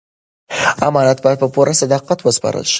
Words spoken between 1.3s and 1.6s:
په